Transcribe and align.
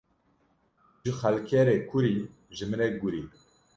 Tu 1.01 1.09
ji 1.09 1.11
xelkê 1.19 1.61
re 1.67 1.75
kur 1.89 2.05
î, 2.13 2.15
ji 2.55 2.63
min 2.69 2.79
re 2.81 2.87
gur 3.01 3.13
î. 3.21 3.23